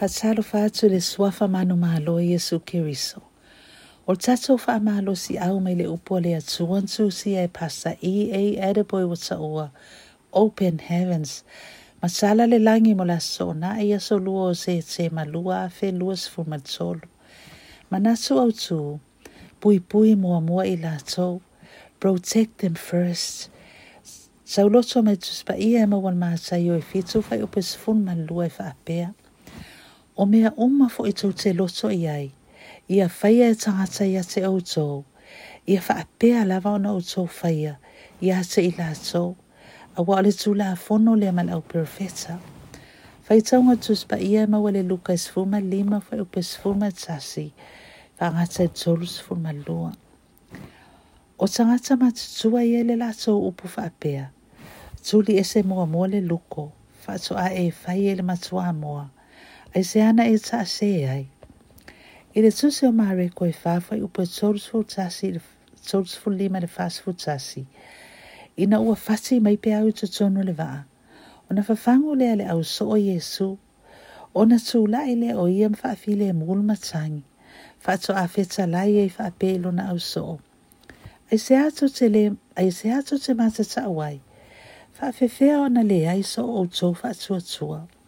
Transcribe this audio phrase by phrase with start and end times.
[0.00, 3.20] Fatalo fatu le suafa manu malo Yesu Kiriso.
[4.08, 8.32] O tato fa malo si au mai le upo le atuantu si e pasta e
[8.32, 9.70] a ediboy wata ua
[10.32, 11.44] Open Heavens.
[12.02, 15.92] Masala le langi mo la sona e aso lua o se te malua a fe
[15.92, 17.04] luas fumatolo.
[17.92, 19.00] Manasu au tu,
[19.60, 21.42] pui pui mua mua i la tau.
[22.00, 23.50] Protect them first.
[24.46, 28.48] Sauloto mai tuspa ia e mawan maa sayo e fitu fai upes fun malua e
[28.48, 29.12] fa apea.
[30.20, 32.26] O mea uma fo i tau te loto i ai.
[32.92, 35.04] Ia whaia e tangata ia te tō.
[35.66, 37.78] Ia wha apea lava ona tō whaia.
[38.20, 39.22] Ia te i tō.
[39.96, 42.36] A wa ale tū la fono le man au profeta.
[43.28, 47.54] Whai taunga tuspa ia ma wale luka isfuma lima whai upe isfuma tasi.
[48.20, 49.94] Wha ngata i tōru isfuma lua.
[51.38, 54.28] O tangata matutua ia le tō upu wha apea.
[55.00, 56.72] Tūli ese mua mua le luko.
[57.06, 59.08] Wha a e whai e le matua mua
[59.74, 61.28] ai se ana e ta se ai.
[62.34, 65.38] I le tusi o mare ko e whawha i upo tōrus fu tasi,
[65.86, 67.66] tōrusfu lima le fast fu tasi.
[68.58, 70.82] Ina ua fasi mai pe au to tonu le waa.
[71.48, 73.58] O na whawhangu lea le au so o Yesu.
[74.34, 77.22] O na tū lai le o ia mwhaafi le mulu matangi.
[77.86, 80.40] Whato a feta lai e whaapelo na au so.
[81.30, 84.18] Ai se ato te le, ai se ato te mata ta awai.
[84.98, 87.86] Whaafefea o na le ai so o tō whaatua tua.
[87.86, 87.99] tua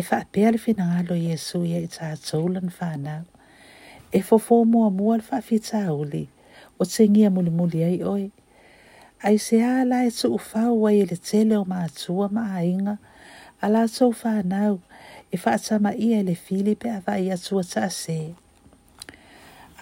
[0.00, 3.24] e fa pele fina alo Yesu ia i ta taulan whanau.
[4.10, 6.24] E fofo mua mua al whawhita uli,
[6.80, 8.30] o te ngia muli muli ai oi.
[9.22, 12.96] Ai se ala e tu ufau wai e le tele o maatua maa inga,
[13.60, 14.80] ala tau whanau,
[15.28, 18.34] e whaatama ia le Filipe a vai atua ta se.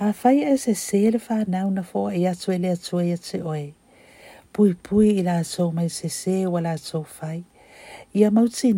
[0.00, 3.38] A whai e se se le whanau na fo e le ele atua ia te
[3.42, 3.74] oi.
[4.52, 7.44] Pui pui i la tau mai se se wala tau fai.
[8.14, 8.74] Ia mauti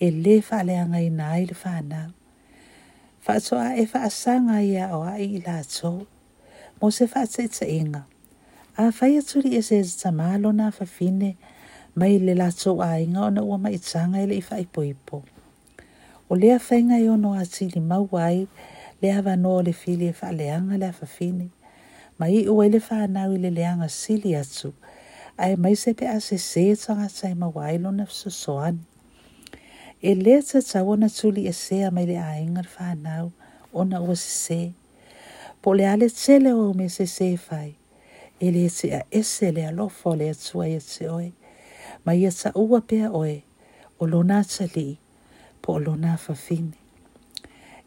[0.00, 2.10] ele e le faaleaga ina i le fanau
[3.26, 6.06] faatoʻa e faasaga ia o ai i latou
[6.80, 7.04] mo se
[7.68, 8.06] inga.
[8.76, 11.36] Afai atu aturi e se tatamā lona afafine
[11.94, 15.22] mai le latou aiga ona ua maʻitaga e i leʻi faaipoipo
[16.30, 18.48] o lea faiga i ono atilimau ai
[19.02, 21.50] le va no le fili e faaleaga le afafine
[22.18, 24.72] ma i ua le fanau i le leanga sili atu.
[25.36, 28.89] Ai mai se pe a sesē tagata e mauai lona fesoasoani
[30.02, 33.32] e le ta tau na tuli e sea mai le ainga whanau
[33.72, 34.72] o ua se se.
[35.62, 37.76] Po le ale tele o me se se fai.
[38.40, 41.32] E le te a ese le alofo le atua e se oe.
[42.04, 43.42] Ma ia sa ua pea oe
[43.98, 44.98] o lona ta li
[45.60, 46.78] po o lona fafine.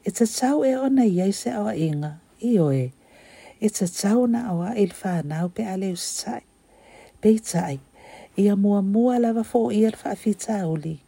[0.06, 2.92] E ta tau e ona iai se awa inga i oe.
[3.60, 6.46] E ta tau na awa il whanau pe ale ustai.
[7.22, 7.80] Peitai.
[8.38, 11.00] Ia mua mua lava fo ia whaafita uli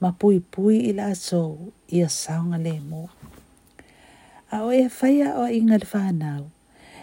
[0.00, 3.08] mapuypuy ila aso ia saunga lemo.
[4.50, 6.50] Ao e whaia o ingal whanau,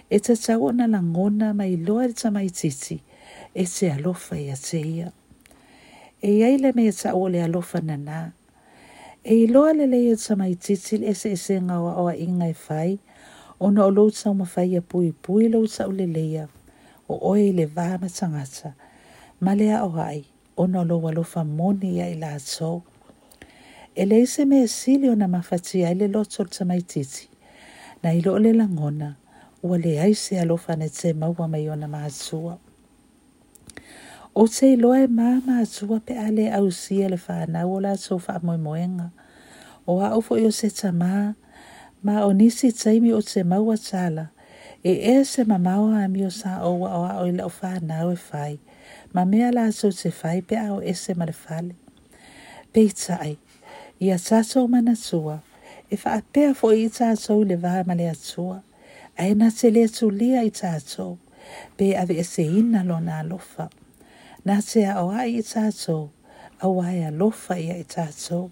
[0.09, 3.03] e te tau na langona mai loa sa mai titi,
[3.53, 5.11] e se alofa ia se ia.
[6.21, 8.31] E iaile me tau le alofa na nā,
[9.23, 12.99] e iloa le leia sa mai titi e se ese ngawa o inga e whai,
[13.59, 16.47] ona o lou tau mawhai a pui pui lou tau le leia,
[17.09, 18.73] o oe le vāma tangata,
[19.39, 20.25] ma lea o hai,
[20.57, 22.83] ona o lou alofa moni ia i latou
[23.95, 27.29] e le ise mea sili ona mafatia ai le loto o le tamaitiiti
[28.03, 29.15] na i loo le lagona
[29.63, 32.57] ua leai se alofa ana te maua mai ona matua
[34.35, 39.09] ou te iloa e mā matua pe a le ausia le fanau o latou faamoemoega
[39.87, 41.33] o aʻu foʻi o se tamā
[42.03, 44.29] ma o nisi taimi o te maua tala
[44.83, 48.59] e ea se mamao ami o sa oua o ao i laʻu fanau e fai.
[49.13, 51.75] ma mea latou te fai pe ao ese ma le fale
[52.73, 53.35] peitaʻi
[53.99, 55.39] ia tatou manatua
[55.89, 58.59] e faapea foʻi i tatou i le va ma le atua
[59.17, 61.17] ae na te lē tulia i tatou
[61.77, 63.69] pe aveeseina lona alofa
[64.45, 66.09] na te aʻoaʻi i tatou
[66.59, 68.51] aua e lofa ia i tatou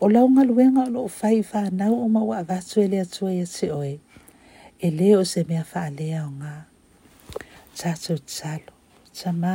[0.00, 3.98] o laugaluega o loo fai fanau o maua avatu e le atua ia te oe
[4.78, 6.56] e leo o se mea faalea o gā
[7.76, 8.75] tatou tatalo
[9.20, 9.54] tamā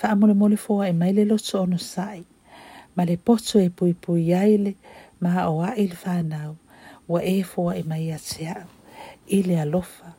[0.00, 2.24] faamolemole foaʻi e mai le loto ono saʻi
[2.96, 4.72] ma le poto e puipui ai le
[5.20, 6.52] ma o aʻi e e i le fanau
[7.08, 8.18] ua e foaʻi mai iā
[9.62, 10.14] alofa